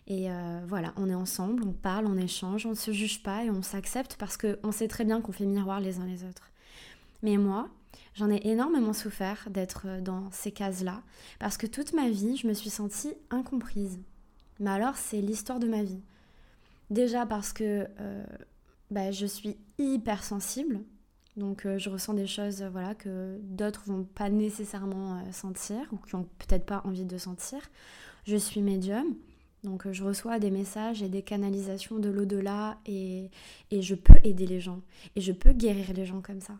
et 0.08 0.30
euh, 0.30 0.60
voilà, 0.68 0.94
on 0.98 1.10
est 1.10 1.16
ensemble, 1.16 1.64
on 1.64 1.72
parle, 1.72 2.06
on 2.06 2.18
échange, 2.18 2.66
on 2.66 2.72
ne 2.72 2.76
se 2.76 2.92
juge 2.92 3.24
pas 3.24 3.44
et 3.44 3.50
on 3.50 3.64
s'accepte 3.64 4.18
parce 4.20 4.38
qu'on 4.38 4.72
sait 4.72 4.88
très 4.88 5.04
bien 5.04 5.22
qu'on 5.22 5.32
fait 5.32 5.46
miroir 5.46 5.80
les 5.80 6.00
uns 6.00 6.06
les 6.06 6.24
autres. 6.24 6.52
Mais 7.24 7.38
moi, 7.38 7.70
j'en 8.14 8.30
ai 8.30 8.48
énormément 8.48 8.94
souffert 8.94 9.48
d'être 9.50 10.02
dans 10.02 10.32
ces 10.32 10.52
cases-là 10.52 11.02
parce 11.40 11.58
que 11.58 11.68
toute 11.68 11.94
ma 11.94 12.10
vie, 12.10 12.38
je 12.38 12.48
me 12.48 12.54
suis 12.54 12.70
sentie 12.70 13.14
incomprise. 13.30 14.00
Mais 14.60 14.70
alors, 14.70 14.96
c'est 14.96 15.22
l'histoire 15.22 15.60
de 15.60 15.68
ma 15.68 15.84
vie. 15.84 16.02
Déjà 16.90 17.26
parce 17.26 17.52
que 17.52 17.88
euh, 18.00 18.24
bah, 18.92 19.12
je 19.12 19.26
suis 19.26 19.58
hyper 19.78 20.24
sensible, 20.24 20.82
donc 21.36 21.66
euh, 21.66 21.78
je 21.78 21.90
ressens 21.90 22.14
des 22.14 22.28
choses 22.28 22.64
voilà, 22.64 22.96
que 22.96 23.38
d'autres 23.42 23.84
vont 23.86 24.04
pas 24.04 24.30
nécessairement 24.30 25.20
sentir 25.32 25.78
ou 25.92 25.98
qui 25.98 26.16
ont 26.16 26.28
peut-être 26.38 26.66
pas 26.66 26.82
envie 26.86 27.06
de 27.06 27.18
sentir. 27.18 27.60
Je 28.26 28.38
suis 28.38 28.62
médium, 28.62 29.16
donc 29.64 29.86
euh, 29.86 29.94
je 29.94 30.04
reçois 30.04 30.40
des 30.40 30.52
messages 30.52 31.02
et 31.02 31.10
des 31.10 31.24
canalisations 31.24 32.00
de 32.00 32.10
l'au-delà 32.10 32.78
et, 32.86 33.32
et 33.72 33.82
je 33.82 33.96
peux 33.96 34.20
aider 34.24 34.46
les 34.46 34.60
gens. 34.60 34.82
Et 35.16 35.22
je 35.22 35.32
peux 35.32 35.52
guérir 35.52 35.92
les 35.94 36.06
gens 36.06 36.22
comme 36.22 36.40
ça. 36.40 36.54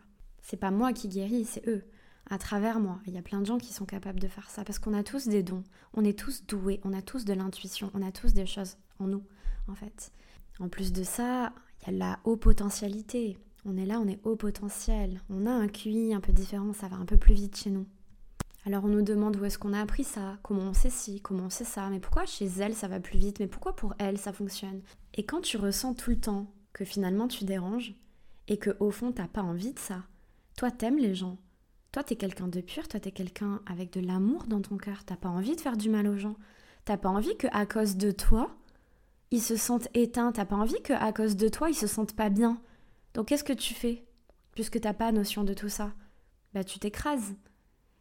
C'est 0.48 0.56
pas 0.56 0.70
moi 0.70 0.92
qui 0.92 1.08
guéris, 1.08 1.44
c'est 1.44 1.66
eux, 1.66 1.82
à 2.30 2.38
travers 2.38 2.78
moi. 2.78 3.00
Il 3.08 3.14
y 3.14 3.18
a 3.18 3.22
plein 3.22 3.40
de 3.40 3.46
gens 3.46 3.58
qui 3.58 3.72
sont 3.72 3.84
capables 3.84 4.20
de 4.20 4.28
faire 4.28 4.48
ça 4.48 4.62
parce 4.62 4.78
qu'on 4.78 4.94
a 4.94 5.02
tous 5.02 5.26
des 5.26 5.42
dons, 5.42 5.64
on 5.92 6.04
est 6.04 6.16
tous 6.16 6.46
doués, 6.46 6.80
on 6.84 6.92
a 6.92 7.02
tous 7.02 7.24
de 7.24 7.32
l'intuition, 7.32 7.90
on 7.94 8.06
a 8.06 8.12
tous 8.12 8.32
des 8.32 8.46
choses 8.46 8.76
en 9.00 9.08
nous, 9.08 9.24
en 9.66 9.74
fait. 9.74 10.12
En 10.60 10.68
plus 10.68 10.92
de 10.92 11.02
ça, 11.02 11.52
il 11.82 11.92
y 11.92 11.96
a 11.96 11.98
la 11.98 12.20
haut 12.22 12.36
potentialité. 12.36 13.36
On 13.64 13.76
est 13.76 13.86
là, 13.86 13.98
on 13.98 14.06
est 14.06 14.20
haut 14.22 14.36
potentiel. 14.36 15.20
On 15.30 15.46
a 15.46 15.50
un 15.50 15.66
QI 15.66 16.14
un 16.14 16.20
peu 16.20 16.32
différent, 16.32 16.72
ça 16.72 16.86
va 16.86 16.94
un 16.94 17.06
peu 17.06 17.16
plus 17.16 17.34
vite 17.34 17.56
chez 17.56 17.70
nous. 17.70 17.86
Alors 18.66 18.84
on 18.84 18.88
nous 18.88 19.02
demande 19.02 19.34
où 19.34 19.44
est-ce 19.44 19.58
qu'on 19.58 19.72
a 19.72 19.80
appris 19.80 20.04
ça, 20.04 20.38
comment 20.44 20.62
on 20.62 20.74
sait 20.74 20.90
ci, 20.90 21.20
comment 21.22 21.46
on 21.46 21.50
sait 21.50 21.64
ça, 21.64 21.90
mais 21.90 21.98
pourquoi 21.98 22.24
chez 22.24 22.46
elle 22.46 22.74
ça 22.76 22.86
va 22.86 23.00
plus 23.00 23.18
vite, 23.18 23.40
mais 23.40 23.48
pourquoi 23.48 23.74
pour 23.74 23.94
elle 23.98 24.18
ça 24.18 24.32
fonctionne? 24.32 24.80
Et 25.14 25.24
quand 25.24 25.40
tu 25.40 25.56
ressens 25.56 25.94
tout 25.94 26.10
le 26.10 26.20
temps 26.20 26.46
que 26.72 26.84
finalement 26.84 27.26
tu 27.26 27.44
déranges 27.44 27.96
et 28.46 28.58
que 28.58 28.76
au 28.78 28.92
fond 28.92 29.10
t'as 29.10 29.26
pas 29.26 29.42
envie 29.42 29.72
de 29.72 29.78
ça, 29.80 30.04
toi 30.56 30.70
t'aimes 30.70 30.98
les 30.98 31.14
gens, 31.14 31.38
toi 31.92 32.02
t'es 32.02 32.16
quelqu'un 32.16 32.48
de 32.48 32.60
pur, 32.60 32.88
toi 32.88 33.00
t'es 33.00 33.12
quelqu'un 33.12 33.60
avec 33.66 33.92
de 33.92 34.00
l'amour 34.00 34.44
dans 34.46 34.60
ton 34.60 34.76
cœur, 34.76 35.04
t'as 35.04 35.16
pas 35.16 35.28
envie 35.28 35.56
de 35.56 35.60
faire 35.60 35.76
du 35.76 35.88
mal 35.88 36.06
aux 36.08 36.16
gens, 36.16 36.36
t'as 36.84 36.96
pas 36.96 37.08
envie 37.08 37.36
que 37.36 37.46
à 37.52 37.66
cause 37.66 37.96
de 37.96 38.10
toi 38.10 38.56
ils 39.30 39.42
se 39.42 39.56
sentent 39.56 39.88
éteints, 39.94 40.32
t'as 40.32 40.44
pas 40.44 40.56
envie 40.56 40.80
que 40.82 40.92
à 40.92 41.12
cause 41.12 41.36
de 41.36 41.48
toi 41.48 41.70
ils 41.70 41.74
se 41.74 41.86
sentent 41.86 42.14
pas 42.16 42.30
bien. 42.30 42.60
Donc 43.14 43.28
qu'est-ce 43.28 43.44
que 43.44 43.52
tu 43.52 43.74
fais 43.74 44.04
puisque 44.52 44.80
t'as 44.80 44.94
pas 44.94 45.12
notion 45.12 45.44
de 45.44 45.54
tout 45.54 45.68
ça? 45.68 45.92
Bah 46.54 46.64
tu 46.64 46.78
t'écrases 46.78 47.34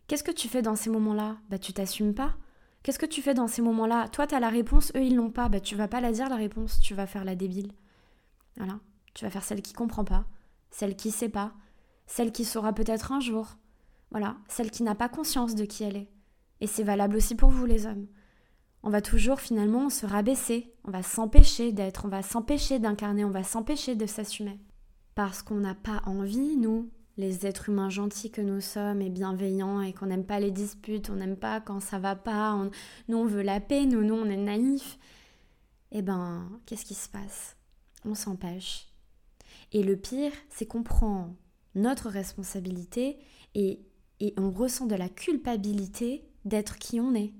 Qu'est-ce 0.08 0.24
que 0.24 0.32
tu 0.32 0.48
fais 0.48 0.62
dans 0.62 0.76
ces 0.76 0.90
moments-là? 0.92 1.38
Bah 1.50 1.58
tu 1.58 1.74
t'assumes 1.74 2.14
pas. 2.14 2.36
Qu'est-ce 2.84 3.00
que 3.00 3.08
tu 3.08 3.24
fais 3.24 3.34
dans 3.34 3.48
ces 3.48 3.64
moments-là? 3.64 4.08
Toi, 4.10 4.28
tu 4.28 4.36
as 4.36 4.40
la 4.40 4.50
réponse, 4.50 4.92
eux, 4.96 5.02
ils 5.02 5.16
l'ont 5.16 5.32
pas. 5.32 5.50
Bah 5.50 5.60
tu 5.60 5.76
vas 5.76 5.88
pas 5.88 6.02
la 6.02 6.12
dire, 6.12 6.30
la 6.30 6.36
réponse. 6.36 6.80
Tu 6.80 6.94
vas 6.94 7.08
faire 7.08 7.26
la 7.26 7.36
débile. 7.36 7.72
Voilà. 8.58 8.80
Tu 9.16 9.26
vas 9.26 9.32
faire 9.32 9.44
celle 9.44 9.64
qui 9.64 9.74
comprend 9.74 10.04
pas, 10.04 10.26
celle 10.70 10.96
qui 10.96 11.10
sait 11.10 11.30
pas, 11.30 11.54
celle 12.08 12.32
qui 12.32 12.46
saura 12.46 12.74
peut-être 12.74 13.12
un 13.12 13.20
jour. 13.20 13.58
Voilà. 14.12 14.38
Celle 14.48 14.72
qui 14.72 14.84
n'a 14.84 14.96
pas 14.96 15.10
conscience 15.10 15.56
de 15.56 15.66
qui 15.66 15.84
elle 15.84 15.98
est. 15.98 16.12
Et 16.62 16.68
c'est 16.68 16.84
valable 16.84 17.18
aussi 17.18 17.36
pour 17.36 17.50
vous, 17.50 17.66
les 17.66 17.86
hommes. 17.86 18.08
On 18.84 18.90
va 18.90 19.02
toujours 19.02 19.40
finalement 19.40 19.90
se 19.90 20.06
rabaisser. 20.06 20.74
On 20.84 20.92
va 20.92 21.04
s'empêcher 21.04 21.72
d'être. 21.72 22.06
On 22.06 22.10
va 22.10 22.22
s'empêcher 22.22 22.80
d'incarner. 22.80 23.26
On 23.26 23.32
va 23.32 23.44
s'empêcher 23.44 23.96
de 23.96 24.06
s'assumer. 24.06 24.60
Parce 25.16 25.42
qu'on 25.42 25.56
n'a 25.56 25.76
pas 25.76 26.02
envie, 26.06 26.58
nous, 26.58 26.92
les 27.18 27.46
êtres 27.46 27.70
humains 27.70 27.90
gentils 27.90 28.32
que 28.32 28.42
nous 28.42 28.62
sommes 28.62 29.02
et 29.02 29.10
bienveillants 29.10 29.82
et 29.82 29.94
qu'on 29.94 30.08
n'aime 30.08 30.26
pas 30.26 30.40
les 30.40 30.52
disputes, 30.52 31.10
on 31.10 31.16
n'aime 31.16 31.38
pas 31.38 31.62
quand 31.62 31.80
ça 31.80 32.00
va 32.00 32.16
pas, 32.16 32.58
nous 33.08 33.18
on 33.18 33.26
veut 33.26 33.42
la 33.42 33.60
paix, 33.62 33.86
nous, 33.86 34.04
nous 34.04 34.16
on 34.16 34.26
est 34.26 34.36
naïfs, 34.36 34.98
eh 35.92 36.02
ben 36.02 36.50
qu'est-ce 36.66 36.86
qui 36.86 36.94
se 36.94 37.08
passe? 37.08 37.56
On 38.04 38.16
s'empêche. 38.16 38.88
Et 39.72 39.84
le 39.84 39.96
pire, 39.96 40.34
c'est 40.50 40.66
qu'on 40.66 40.84
prend 40.84 41.36
notre 41.76 42.10
responsabilité 42.10 43.18
et, 43.54 43.80
et 44.20 44.34
on 44.38 44.52
ressent 44.52 44.88
de 44.88 44.96
la 44.96 45.10
culpabilité 45.10 46.26
d'être 46.46 46.78
qui 46.78 47.00
on 47.00 47.14
est. 47.14 47.34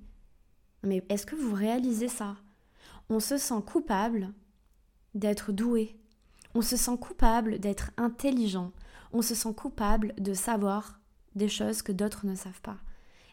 Mais 0.84 1.04
est-ce 1.10 1.26
que 1.26 1.36
vous 1.36 1.54
réalisez 1.54 2.08
ça? 2.08 2.36
On 3.10 3.20
se 3.20 3.38
sent 3.38 3.62
coupable 3.66 4.34
d'être 5.14 5.52
doué. 5.52 5.96
On 6.54 6.62
se 6.62 6.78
sent 6.78 6.98
coupable 7.00 7.60
d'être 7.60 7.92
intelligent 7.98 8.72
on 9.16 9.22
se 9.22 9.34
sent 9.34 9.54
coupable 9.54 10.14
de 10.18 10.34
savoir 10.34 11.00
des 11.36 11.48
choses 11.48 11.82
que 11.82 11.94
d'autres 11.94 12.26
ne 12.26 12.36
savent 12.36 12.62
pas. 12.62 12.78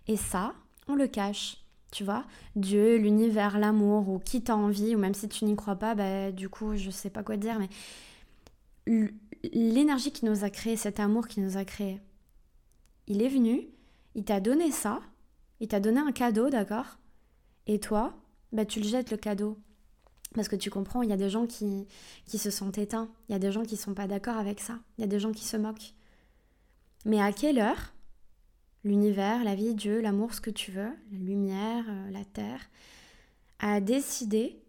Et 0.06 0.16
ça, 0.16 0.54
on 0.86 0.94
le 0.94 1.08
cache. 1.08 1.58
Tu 1.90 2.04
vois, 2.04 2.24
Dieu, 2.56 2.96
l'univers, 2.96 3.58
l'amour, 3.58 4.08
ou 4.08 4.18
qui 4.18 4.42
t'a 4.42 4.56
envie, 4.56 4.94
ou 4.94 4.98
même 4.98 5.12
si 5.12 5.28
tu 5.28 5.44
n'y 5.44 5.56
crois 5.56 5.76
pas, 5.76 5.94
bah, 5.94 6.32
du 6.32 6.48
coup, 6.48 6.76
je 6.76 6.90
sais 6.90 7.10
pas 7.10 7.22
quoi 7.22 7.36
dire, 7.36 7.58
mais 7.58 9.10
l'énergie 9.42 10.12
qui 10.12 10.24
nous 10.24 10.44
a 10.44 10.50
créé, 10.50 10.76
cet 10.76 11.00
amour 11.00 11.28
qui 11.28 11.40
nous 11.40 11.56
a 11.56 11.64
créé, 11.64 12.00
il 13.06 13.22
est 13.22 13.28
venu, 13.28 13.68
il 14.14 14.24
t'a 14.24 14.40
donné 14.40 14.70
ça, 14.70 15.00
il 15.60 15.68
t'a 15.68 15.80
donné 15.80 16.00
un 16.00 16.12
cadeau, 16.12 16.50
d'accord? 16.50 16.98
Et 17.66 17.78
toi, 17.78 18.14
bah, 18.52 18.64
tu 18.64 18.80
le 18.80 18.86
jettes 18.86 19.10
le 19.10 19.16
cadeau. 19.16 19.58
Parce 20.34 20.48
que 20.48 20.56
tu 20.56 20.70
comprends, 20.70 21.02
il 21.02 21.10
y 21.10 21.12
a 21.12 21.18
des 21.18 21.28
gens 21.28 21.46
qui, 21.46 21.86
qui 22.24 22.38
se 22.38 22.50
sont 22.50 22.70
éteints, 22.70 23.10
il 23.28 23.32
y 23.32 23.34
a 23.34 23.38
des 23.38 23.52
gens 23.52 23.62
qui 23.62 23.74
ne 23.74 23.80
sont 23.80 23.94
pas 23.94 24.06
d'accord 24.06 24.36
avec 24.36 24.60
ça, 24.60 24.78
il 24.96 25.02
y 25.02 25.04
a 25.04 25.08
des 25.08 25.20
gens 25.20 25.32
qui 25.32 25.44
se 25.44 25.56
moquent. 25.56 25.94
Mais 27.04 27.20
à 27.20 27.32
quelle 27.32 27.58
heure 27.58 27.92
l'univers, 28.84 29.44
la 29.44 29.54
vie, 29.54 29.74
Dieu, 29.74 30.00
l'amour, 30.00 30.34
ce 30.34 30.40
que 30.40 30.50
tu 30.50 30.70
veux, 30.70 30.90
la 31.12 31.18
lumière, 31.18 31.84
euh, 31.88 32.10
la 32.10 32.24
terre, 32.24 32.60
a 33.58 33.80
décidé 33.80 34.60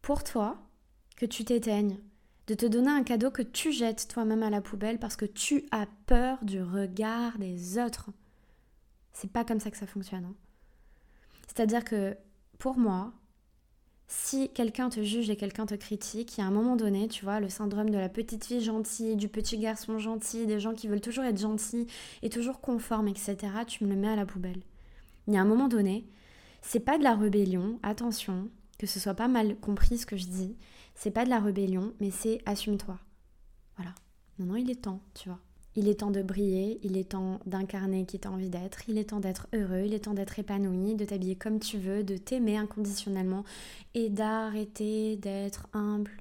pour 0.00 0.24
toi 0.24 0.58
que 1.16 1.26
tu 1.26 1.44
t'éteignes, 1.44 1.98
de 2.50 2.56
te 2.56 2.66
donner 2.66 2.90
un 2.90 3.04
cadeau 3.04 3.30
que 3.30 3.42
tu 3.42 3.70
jettes 3.70 4.08
toi-même 4.08 4.42
à 4.42 4.50
la 4.50 4.60
poubelle 4.60 4.98
parce 4.98 5.14
que 5.14 5.24
tu 5.24 5.66
as 5.70 5.86
peur 6.06 6.44
du 6.44 6.60
regard 6.60 7.38
des 7.38 7.78
autres. 7.78 8.10
C'est 9.12 9.30
pas 9.30 9.44
comme 9.44 9.60
ça 9.60 9.70
que 9.70 9.76
ça 9.76 9.86
fonctionne. 9.86 10.24
Hein. 10.24 10.34
C'est-à-dire 11.46 11.84
que 11.84 12.16
pour 12.58 12.76
moi, 12.76 13.12
si 14.08 14.48
quelqu'un 14.48 14.88
te 14.88 15.00
juge 15.00 15.30
et 15.30 15.36
quelqu'un 15.36 15.64
te 15.64 15.76
critique, 15.76 16.36
il 16.36 16.40
y 16.40 16.42
a 16.42 16.46
un 16.48 16.50
moment 16.50 16.74
donné, 16.74 17.06
tu 17.06 17.24
vois, 17.24 17.38
le 17.38 17.48
syndrome 17.48 17.90
de 17.90 17.98
la 17.98 18.08
petite 18.08 18.44
fille 18.44 18.60
gentille, 18.60 19.14
du 19.14 19.28
petit 19.28 19.56
garçon 19.56 20.00
gentil, 20.00 20.44
des 20.46 20.58
gens 20.58 20.74
qui 20.74 20.88
veulent 20.88 21.00
toujours 21.00 21.22
être 21.22 21.38
gentils 21.38 21.86
et 22.22 22.30
toujours 22.30 22.60
conformes, 22.60 23.06
etc., 23.06 23.36
tu 23.64 23.84
me 23.84 23.90
le 23.90 23.96
mets 23.96 24.08
à 24.08 24.16
la 24.16 24.26
poubelle. 24.26 24.62
Il 25.28 25.34
y 25.34 25.36
a 25.36 25.40
un 25.40 25.44
moment 25.44 25.68
donné, 25.68 26.04
c'est 26.62 26.80
pas 26.80 26.98
de 26.98 27.04
la 27.04 27.14
rébellion, 27.14 27.78
attention, 27.84 28.50
que 28.80 28.86
ce 28.86 28.98
soit 28.98 29.12
pas 29.12 29.28
mal 29.28 29.56
compris 29.56 29.98
ce 29.98 30.06
que 30.06 30.16
je 30.16 30.24
dis, 30.24 30.56
c'est 30.94 31.10
pas 31.10 31.26
de 31.26 31.28
la 31.28 31.38
rébellion, 31.38 31.92
mais 32.00 32.10
c'est 32.10 32.40
assume-toi. 32.46 32.98
Voilà. 33.76 33.94
Maintenant, 34.38 34.54
il 34.54 34.70
est 34.70 34.82
temps, 34.82 35.02
tu 35.12 35.28
vois. 35.28 35.38
Il 35.76 35.86
est 35.86 36.00
temps 36.00 36.10
de 36.10 36.22
briller, 36.22 36.80
il 36.82 36.96
est 36.96 37.10
temps 37.10 37.40
d'incarner 37.44 38.06
qui 38.06 38.18
t'as 38.18 38.30
envie 38.30 38.48
d'être, 38.48 38.88
il 38.88 38.96
est 38.96 39.10
temps 39.10 39.20
d'être 39.20 39.48
heureux, 39.54 39.82
il 39.84 39.92
est 39.92 40.06
temps 40.06 40.14
d'être 40.14 40.38
épanoui, 40.38 40.94
de 40.94 41.04
t'habiller 41.04 41.36
comme 41.36 41.60
tu 41.60 41.76
veux, 41.76 42.02
de 42.04 42.16
t'aimer 42.16 42.56
inconditionnellement 42.56 43.44
et 43.92 44.08
d'arrêter 44.08 45.18
d'être 45.18 45.66
humble. 45.74 46.12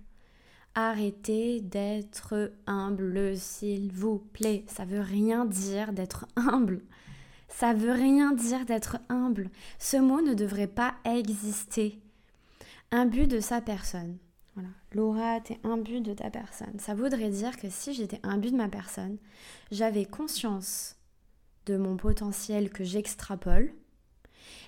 Arrêtez 0.75 1.61
d'être 1.61 2.51
humble, 2.67 3.37
s'il 3.37 3.89
vous 3.93 4.19
plaît. 4.33 4.65
Ça 4.67 4.83
veut 4.83 4.99
rien 4.99 5.45
dire 5.45 5.93
d'être 5.93 6.27
humble. 6.35 6.81
Ça 7.47 7.73
veut 7.73 7.93
rien 7.93 8.33
dire 8.33 8.65
d'être 8.65 8.97
humble. 9.07 9.49
Ce 9.79 9.95
mot 9.95 10.19
ne 10.19 10.33
devrait 10.33 10.67
pas 10.67 10.95
exister. 11.05 12.01
But 12.91 13.27
de 13.27 13.39
sa 13.39 13.61
personne. 13.61 14.17
Voilà. 14.55 14.69
Laura, 14.93 15.39
t'es 15.41 15.59
but 15.83 16.01
de 16.01 16.13
ta 16.13 16.29
personne. 16.29 16.79
Ça 16.79 16.95
voudrait 16.95 17.29
dire 17.29 17.57
que 17.57 17.69
si 17.69 17.93
j'étais 17.93 18.19
but 18.37 18.51
de 18.51 18.57
ma 18.57 18.67
personne, 18.67 19.17
j'avais 19.71 20.05
conscience 20.05 20.95
de 21.65 21.77
mon 21.77 21.97
potentiel 21.97 22.69
que 22.69 22.83
j'extrapole 22.83 23.71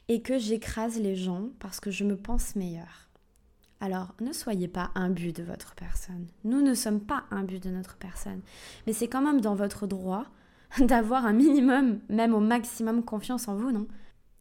et 0.07 0.21
que 0.21 0.37
j'écrase 0.37 0.99
les 0.99 1.15
gens 1.15 1.49
parce 1.59 1.79
que 1.79 1.91
je 1.91 2.03
me 2.03 2.15
pense 2.15 2.55
meilleure. 2.55 3.09
Alors, 3.79 4.13
ne 4.21 4.31
soyez 4.31 4.67
pas 4.67 4.91
but 5.09 5.35
de 5.35 5.43
votre 5.43 5.73
personne. 5.73 6.27
Nous 6.43 6.61
ne 6.61 6.75
sommes 6.75 7.01
pas 7.01 7.23
but 7.47 7.61
de 7.61 7.71
notre 7.71 7.97
personne. 7.97 8.41
Mais 8.85 8.93
c'est 8.93 9.07
quand 9.07 9.21
même 9.21 9.41
dans 9.41 9.55
votre 9.55 9.87
droit 9.87 10.25
d'avoir 10.79 11.25
un 11.25 11.33
minimum, 11.33 11.99
même 12.07 12.35
au 12.35 12.39
maximum, 12.39 13.03
confiance 13.03 13.47
en 13.47 13.55
vous, 13.55 13.71
non? 13.71 13.87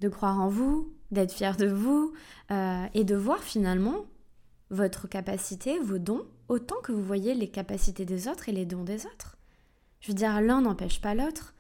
De 0.01 0.09
croire 0.09 0.41
en 0.41 0.49
vous, 0.49 0.93
d'être 1.11 1.33
fier 1.33 1.57
de 1.57 1.67
vous 1.67 2.13
euh, 2.51 2.87
et 2.95 3.05
de 3.05 3.17
voir 3.17 3.43
finalement 3.43 4.07
votre 4.71 5.09
capacité, 5.09 5.79
vos 5.79 5.99
dons, 5.99 6.27
autant 6.49 6.81
que 6.83 6.93
vous 6.93 7.03
voyez 7.03 7.35
les 7.35 7.49
capacités 7.49 8.05
des 8.05 8.29
autres 8.29 8.49
et 8.49 8.53
les 8.53 8.67
dons 8.67 8.85
des 8.85 9.07
autres. 9.07 9.37
Je 10.01 10.09
veux 10.09 10.15
dire, 10.15 10.41
l'un 10.41 10.63
n'empêche 10.63 11.01
pas 11.01 11.15
l'autre. 11.15 11.55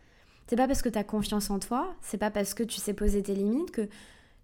C'est 0.46 0.56
pas 0.56 0.66
parce 0.66 0.82
que 0.82 0.88
tu 0.88 0.98
as 0.98 1.04
confiance 1.04 1.50
en 1.50 1.58
toi, 1.58 1.94
c'est 2.00 2.18
pas 2.18 2.30
parce 2.30 2.54
que 2.54 2.62
tu 2.62 2.80
sais 2.80 2.94
poser 2.94 3.22
tes 3.22 3.34
limites 3.34 3.70
que 3.70 3.88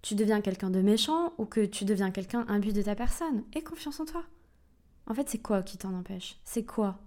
tu 0.02 0.14
deviens 0.14 0.40
quelqu'un 0.40 0.70
de 0.70 0.80
méchant 0.80 1.32
ou 1.38 1.46
que 1.46 1.64
tu 1.64 1.84
deviens 1.84 2.12
quelqu'un 2.12 2.44
imbu 2.48 2.72
de 2.72 2.82
ta 2.82 2.94
personne. 2.94 3.42
Et 3.54 3.62
confiance 3.62 3.98
en 3.98 4.04
toi. 4.04 4.22
En 5.08 5.14
fait, 5.14 5.28
c'est 5.28 5.38
quoi 5.38 5.62
qui 5.62 5.78
t'en 5.78 5.94
empêche? 5.94 6.38
C'est 6.44 6.64
quoi? 6.64 6.98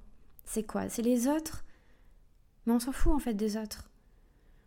C'est 0.44 0.63
quoi? 0.63 0.89
C'est 0.89 1.01
les 1.01 1.27
autres 1.27 1.63
Mais 2.65 2.74
on 2.74 2.79
s'en 2.79 2.91
fout 2.91 3.13
en 3.13 3.20
fait 3.20 3.34
des 3.34 3.56
autres. 3.56 3.89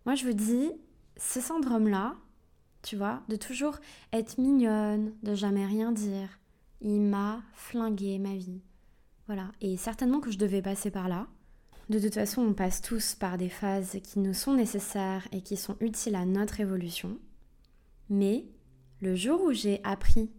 Moi, 0.07 0.15
je 0.15 0.25
vous 0.25 0.33
dis, 0.33 0.71
ce 1.17 1.41
syndrome-là, 1.41 2.17
tu 2.83 2.97
vois, 2.97 3.23
de 3.29 3.37
toujours 3.37 3.79
être 4.12 4.39
mignonne, 4.39 5.12
de 5.23 5.35
jamais 5.35 5.67
rien 5.67 5.93
dire, 5.93 6.41
il 6.81 7.01
m'a 7.01 7.43
flingué 7.55 8.19
ma 8.19 8.35
vie. 8.35 8.61
Voilà. 9.27 9.53
Et 9.61 9.77
certainement 9.77 10.21
que 10.21 10.31
je 10.31 10.39
devais 10.39 10.62
passer 10.62 10.91
par 10.91 11.09
là. 11.09 11.27
De 11.89 11.99
toute 11.99 12.15
façon, 12.15 12.43
on 12.43 12.55
passe 12.55 12.81
tous 12.81 13.15
par 13.15 13.39
des 13.39 13.49
phases 13.49 13.99
qui 14.03 14.19
nous 14.19 14.35
sont 14.35 14.55
nécessaires 14.55 15.27
et 15.33 15.43
qui 15.43 15.57
sont 15.57 15.77
utiles 15.81 16.17
à 16.17 16.25
notre 16.25 16.61
évolution. 16.61 17.19
Mais 18.09 18.47
le 19.01 19.15
jour 19.15 19.43
où 19.43 19.53
j'ai 19.53 19.81
appris 19.85 20.31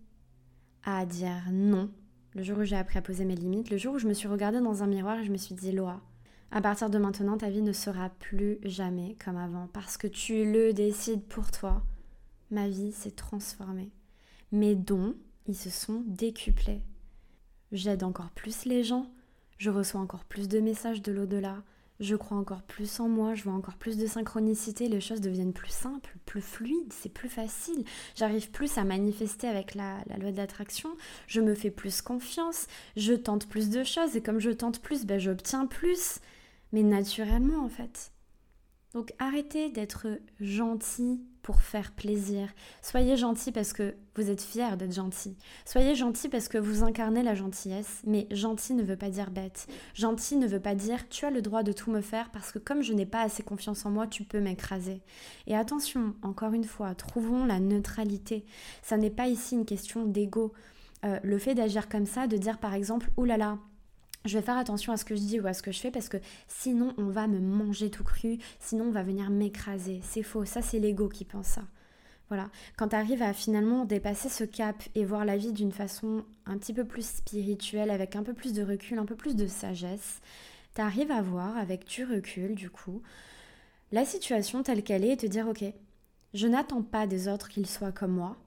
à 0.83 1.05
dire 1.05 1.43
non, 1.51 1.89
le 2.33 2.43
jour 2.43 2.59
où 2.59 2.63
j'ai 2.63 2.75
appris 2.75 2.97
à 2.97 3.01
poser 3.01 3.25
mes 3.25 3.35
limites, 3.35 3.69
le 3.69 3.77
jour 3.77 3.95
où 3.95 3.99
je 3.99 4.07
me 4.07 4.13
suis 4.13 4.27
regardée 4.27 4.61
dans 4.61 4.83
un 4.83 4.87
miroir 4.87 5.19
et 5.19 5.25
je 5.25 5.31
me 5.31 5.37
suis 5.37 5.55
dit, 5.55 5.71
Loa, 5.71 6.01
à 6.51 6.61
partir 6.61 6.89
de 6.89 6.97
maintenant, 6.97 7.37
ta 7.37 7.49
vie 7.49 7.61
ne 7.61 7.73
sera 7.73 8.09
plus 8.09 8.59
jamais 8.63 9.15
comme 9.23 9.37
avant 9.37 9.67
parce 9.73 9.97
que 9.97 10.07
tu 10.07 10.51
le 10.51 10.73
décides 10.73 11.23
pour 11.23 11.51
toi. 11.51 11.83
Ma 12.53 12.69
vie 12.69 12.91
s'est 12.91 13.09
transformée. 13.09 13.89
Mes 14.51 14.75
dons, 14.75 15.15
ils 15.47 15.57
se 15.57 15.71
sont 15.71 16.03
décuplés. 16.05 16.83
J'aide 17.71 18.03
encore 18.03 18.29
plus 18.29 18.65
les 18.65 18.83
gens, 18.83 19.11
je 19.57 19.71
reçois 19.71 19.99
encore 19.99 20.23
plus 20.23 20.47
de 20.47 20.59
messages 20.59 21.01
de 21.01 21.11
l'au-delà, 21.11 21.63
je 21.99 22.15
crois 22.15 22.37
encore 22.37 22.61
plus 22.61 22.99
en 22.99 23.09
moi, 23.09 23.33
je 23.33 23.41
vois 23.41 23.53
encore 23.53 23.77
plus 23.77 23.97
de 23.97 24.05
synchronicité, 24.05 24.87
les 24.87 25.01
choses 25.01 25.19
deviennent 25.19 25.51
plus 25.51 25.71
simples, 25.71 26.15
plus 26.27 26.43
fluides, 26.43 26.93
c'est 26.93 27.09
plus 27.09 27.27
facile, 27.27 27.85
j'arrive 28.15 28.51
plus 28.51 28.77
à 28.77 28.83
manifester 28.83 29.47
avec 29.47 29.73
la, 29.73 30.03
la 30.05 30.17
loi 30.17 30.31
de 30.31 30.37
l'attraction, 30.37 30.95
je 31.25 31.41
me 31.41 31.55
fais 31.55 31.71
plus 31.71 32.03
confiance, 32.03 32.67
je 32.95 33.13
tente 33.13 33.49
plus 33.49 33.71
de 33.71 33.83
choses. 33.83 34.15
Et 34.15 34.21
comme 34.21 34.39
je 34.39 34.51
tente 34.51 34.79
plus, 34.79 35.07
ben, 35.07 35.19
j'obtiens 35.19 35.65
plus, 35.65 36.19
mais 36.71 36.83
naturellement 36.83 37.65
en 37.65 37.69
fait. 37.69 38.11
Donc 38.93 39.11
arrêtez 39.17 39.71
d'être 39.71 40.05
gentil 40.39 41.19
pour 41.43 41.61
faire 41.61 41.91
plaisir. 41.91 42.47
Soyez 42.81 43.17
gentil 43.17 43.51
parce 43.51 43.73
que 43.73 43.95
vous 44.15 44.31
êtes 44.31 44.41
fier 44.41 44.77
d'être 44.77 44.93
gentil. 44.93 45.37
Soyez 45.65 45.93
gentil 45.93 46.29
parce 46.29 46.47
que 46.47 46.57
vous 46.57 46.83
incarnez 46.83 47.21
la 47.21 47.35
gentillesse. 47.35 48.01
Mais 48.05 48.27
gentil 48.31 48.73
ne 48.73 48.81
veut 48.81 48.95
pas 48.95 49.09
dire 49.09 49.29
bête. 49.29 49.67
Gentil 49.93 50.37
ne 50.37 50.47
veut 50.47 50.61
pas 50.61 50.73
dire 50.73 51.07
tu 51.09 51.25
as 51.25 51.29
le 51.29 51.41
droit 51.41 51.61
de 51.61 51.73
tout 51.73 51.91
me 51.91 52.01
faire 52.01 52.31
parce 52.31 52.51
que 52.51 52.59
comme 52.59 52.81
je 52.81 52.93
n'ai 52.93 53.05
pas 53.05 53.21
assez 53.21 53.43
confiance 53.43 53.85
en 53.85 53.91
moi, 53.91 54.07
tu 54.07 54.23
peux 54.23 54.39
m'écraser. 54.39 55.01
Et 55.45 55.55
attention, 55.55 56.15
encore 56.23 56.53
une 56.53 56.63
fois, 56.63 56.95
trouvons 56.95 57.45
la 57.45 57.59
neutralité. 57.59 58.45
Ça 58.81 58.97
n'est 58.97 59.09
pas 59.09 59.27
ici 59.27 59.55
une 59.55 59.65
question 59.65 60.05
d'ego. 60.05 60.53
Euh, 61.03 61.19
le 61.23 61.37
fait 61.37 61.55
d'agir 61.55 61.89
comme 61.89 62.05
ça, 62.05 62.27
de 62.27 62.37
dire 62.37 62.57
par 62.57 62.73
exemple, 62.73 63.09
oulala, 63.17 63.37
là 63.37 63.51
là, 63.51 63.59
je 64.25 64.37
vais 64.37 64.43
faire 64.43 64.57
attention 64.57 64.93
à 64.93 64.97
ce 64.97 65.05
que 65.05 65.15
je 65.15 65.21
dis 65.21 65.39
ou 65.39 65.47
à 65.47 65.53
ce 65.53 65.61
que 65.61 65.71
je 65.71 65.79
fais 65.79 65.91
parce 65.91 66.09
que 66.09 66.17
sinon 66.47 66.93
on 66.97 67.09
va 67.09 67.27
me 67.27 67.39
manger 67.39 67.89
tout 67.89 68.03
cru, 68.03 68.37
sinon 68.59 68.85
on 68.85 68.91
va 68.91 69.03
venir 69.03 69.29
m'écraser. 69.29 69.99
C'est 70.03 70.23
faux, 70.23 70.45
ça 70.45 70.61
c'est 70.61 70.79
l'ego 70.79 71.09
qui 71.09 71.25
pense 71.25 71.47
ça. 71.47 71.63
Voilà, 72.29 72.49
quand 72.77 72.89
tu 72.89 72.95
arrives 72.95 73.21
à 73.21 73.33
finalement 73.33 73.85
dépasser 73.85 74.29
ce 74.29 74.43
cap 74.43 74.81
et 74.95 75.05
voir 75.05 75.25
la 75.25 75.37
vie 75.37 75.51
d'une 75.51 75.73
façon 75.73 76.23
un 76.45 76.57
petit 76.57 76.73
peu 76.73 76.85
plus 76.85 77.05
spirituelle, 77.05 77.91
avec 77.91 78.15
un 78.15 78.23
peu 78.23 78.33
plus 78.33 78.53
de 78.53 78.63
recul, 78.63 78.97
un 78.97 79.05
peu 79.05 79.15
plus 79.15 79.35
de 79.35 79.45
sagesse, 79.45 80.21
tu 80.73 80.81
arrives 80.81 81.11
à 81.11 81.21
voir 81.21 81.57
avec 81.57 81.85
du 81.85 82.05
recul 82.05 82.55
du 82.55 82.69
coup 82.69 83.01
la 83.91 84.05
situation 84.05 84.63
telle 84.63 84.83
qu'elle 84.83 85.03
est 85.03 85.11
et 85.11 85.17
te 85.17 85.27
dire 85.27 85.47
ok, 85.47 85.63
je 86.33 86.47
n'attends 86.47 86.81
pas 86.81 87.05
des 87.05 87.27
autres 87.27 87.49
qu'ils 87.49 87.67
soient 87.67 87.91
comme 87.91 88.13
moi, 88.13 88.37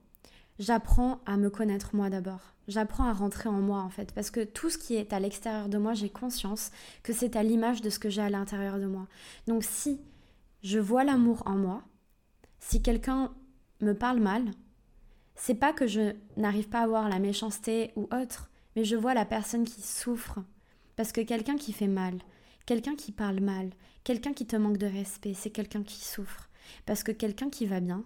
j'apprends 0.59 1.19
à 1.25 1.37
me 1.37 1.49
connaître 1.49 1.95
moi 1.95 2.09
d'abord. 2.09 2.53
J'apprends 2.67 3.05
à 3.05 3.13
rentrer 3.13 3.49
en 3.49 3.61
moi 3.61 3.79
en 3.79 3.89
fait, 3.89 4.11
parce 4.13 4.29
que 4.29 4.43
tout 4.43 4.69
ce 4.69 4.77
qui 4.77 4.95
est 4.95 5.13
à 5.13 5.19
l'extérieur 5.19 5.69
de 5.69 5.77
moi, 5.77 5.93
j'ai 5.93 6.09
conscience 6.09 6.71
que 7.03 7.13
c'est 7.13 7.35
à 7.35 7.43
l'image 7.43 7.81
de 7.81 7.89
ce 7.89 7.99
que 7.99 8.09
j'ai 8.09 8.21
à 8.21 8.29
l'intérieur 8.29 8.77
de 8.77 8.85
moi. 8.85 9.07
Donc 9.47 9.63
si 9.63 10.01
je 10.63 10.79
vois 10.79 11.03
l'amour 11.03 11.43
en 11.45 11.55
moi, 11.55 11.83
si 12.59 12.81
quelqu'un 12.81 13.31
me 13.81 13.93
parle 13.93 14.19
mal, 14.19 14.43
c'est 15.35 15.55
pas 15.55 15.71
que 15.71 15.87
je 15.87 16.13
n'arrive 16.35 16.67
pas 16.67 16.81
à 16.81 16.87
voir 16.87 17.09
la 17.09 17.19
méchanceté 17.19 17.91
ou 17.95 18.09
autre, 18.11 18.49
mais 18.75 18.83
je 18.83 18.95
vois 18.95 19.13
la 19.13 19.25
personne 19.25 19.65
qui 19.65 19.81
souffre. 19.81 20.39
Parce 20.95 21.11
que 21.11 21.21
quelqu'un 21.21 21.57
qui 21.57 21.73
fait 21.73 21.87
mal, 21.87 22.17
quelqu'un 22.65 22.95
qui 22.95 23.11
parle 23.11 23.39
mal, 23.39 23.69
quelqu'un 24.03 24.33
qui 24.33 24.47
te 24.47 24.55
manque 24.55 24.77
de 24.77 24.87
respect, 24.87 25.35
c'est 25.35 25.51
quelqu'un 25.51 25.83
qui 25.83 26.03
souffre. 26.03 26.49
Parce 26.85 27.03
que 27.03 27.11
quelqu'un 27.11 27.49
qui 27.49 27.65
va 27.65 27.79
bien, 27.79 28.03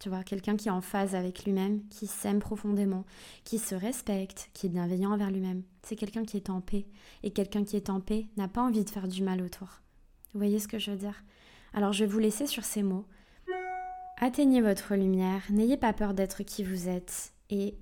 tu 0.00 0.08
vois, 0.08 0.24
quelqu'un 0.24 0.56
qui 0.56 0.68
est 0.68 0.72
en 0.72 0.80
phase 0.80 1.14
avec 1.14 1.44
lui-même, 1.44 1.86
qui 1.90 2.06
s'aime 2.06 2.38
profondément, 2.38 3.04
qui 3.44 3.58
se 3.58 3.74
respecte, 3.74 4.50
qui 4.54 4.66
est 4.66 4.70
bienveillant 4.70 5.12
envers 5.12 5.30
lui-même. 5.30 5.62
C'est 5.82 5.94
quelqu'un 5.94 6.24
qui 6.24 6.38
est 6.38 6.48
en 6.48 6.62
paix. 6.62 6.86
Et 7.22 7.30
quelqu'un 7.30 7.64
qui 7.64 7.76
est 7.76 7.90
en 7.90 8.00
paix 8.00 8.26
n'a 8.38 8.48
pas 8.48 8.62
envie 8.62 8.84
de 8.84 8.90
faire 8.90 9.08
du 9.08 9.22
mal 9.22 9.42
autour. 9.42 9.82
Vous 10.32 10.40
voyez 10.40 10.58
ce 10.58 10.68
que 10.68 10.78
je 10.78 10.90
veux 10.90 10.96
dire? 10.96 11.22
Alors 11.74 11.92
je 11.92 12.04
vais 12.04 12.10
vous 12.10 12.18
laisser 12.18 12.46
sur 12.46 12.64
ces 12.64 12.82
mots. 12.82 13.04
Atteignez 14.16 14.62
votre 14.62 14.94
lumière, 14.94 15.42
n'ayez 15.50 15.76
pas 15.76 15.92
peur 15.92 16.14
d'être 16.14 16.42
qui 16.42 16.64
vous 16.64 16.88
êtes 16.88 17.32
et 17.48 17.76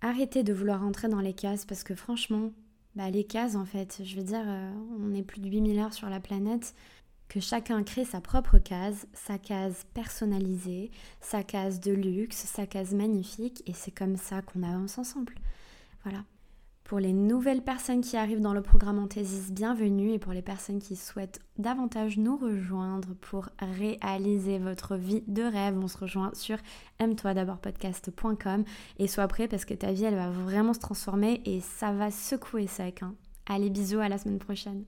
arrêtez 0.00 0.42
de 0.42 0.52
vouloir 0.52 0.82
entrer 0.84 1.08
dans 1.08 1.20
les 1.20 1.34
cases 1.34 1.64
parce 1.64 1.84
que 1.84 1.94
franchement, 1.94 2.50
bah 2.96 3.10
les 3.10 3.24
cases 3.24 3.56
en 3.56 3.64
fait, 3.64 4.00
je 4.04 4.16
veux 4.16 4.22
dire, 4.22 4.44
euh, 4.44 4.72
on 5.00 5.14
est 5.14 5.22
plus 5.22 5.40
de 5.40 5.48
8 5.48 5.60
milliards 5.60 5.92
sur 5.92 6.08
la 6.08 6.20
planète, 6.20 6.74
chacun 7.40 7.82
crée 7.82 8.04
sa 8.04 8.20
propre 8.20 8.58
case, 8.58 9.06
sa 9.12 9.38
case 9.38 9.84
personnalisée, 9.94 10.90
sa 11.20 11.42
case 11.42 11.80
de 11.80 11.92
luxe, 11.92 12.36
sa 12.36 12.66
case 12.66 12.94
magnifique, 12.94 13.62
et 13.66 13.72
c'est 13.72 13.90
comme 13.90 14.16
ça 14.16 14.42
qu'on 14.42 14.62
avance 14.62 14.98
ensemble. 14.98 15.34
Voilà. 16.04 16.24
Pour 16.84 16.98
les 16.98 17.12
nouvelles 17.12 17.62
personnes 17.62 18.02
qui 18.02 18.16
arrivent 18.16 18.40
dans 18.40 18.52
le 18.52 18.60
programme 18.60 18.98
Anthesis, 18.98 19.50
bienvenue, 19.50 20.12
et 20.12 20.18
pour 20.18 20.32
les 20.32 20.42
personnes 20.42 20.80
qui 20.80 20.96
souhaitent 20.96 21.40
davantage 21.56 22.18
nous 22.18 22.36
rejoindre 22.36 23.14
pour 23.14 23.48
réaliser 23.58 24.58
votre 24.58 24.96
vie 24.96 25.22
de 25.26 25.42
rêve, 25.42 25.78
on 25.78 25.88
se 25.88 25.96
rejoint 25.96 26.32
sur 26.34 26.58
aime-toi 26.98 27.34
d'abord 27.34 27.58
podcast.com 27.58 28.64
et 28.98 29.06
sois 29.06 29.28
prêt 29.28 29.48
parce 29.48 29.64
que 29.64 29.74
ta 29.74 29.92
vie 29.92 30.04
elle 30.04 30.16
va 30.16 30.30
vraiment 30.30 30.74
se 30.74 30.80
transformer 30.80 31.40
et 31.46 31.60
ça 31.60 31.92
va 31.92 32.10
secouer 32.10 32.66
sec. 32.66 33.02
Hein. 33.02 33.14
Allez 33.46 33.70
bisous, 33.70 34.00
à 34.00 34.08
la 34.08 34.18
semaine 34.18 34.38
prochaine. 34.38 34.84